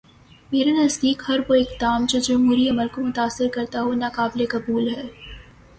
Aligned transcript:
میرے 0.51 0.71
نزدیک 0.71 1.21
ہر 1.27 1.39
وہ 1.49 1.55
اقدام 1.55 2.05
جو 2.09 2.19
جمہوری 2.19 2.67
عمل 2.69 2.87
کو 2.87 3.01
متاثر 3.01 3.47
کرتا 3.53 3.81
ہو، 3.81 3.93
ناقابل 3.93 4.45
قبول 4.49 4.95
ہے۔ 4.95 5.07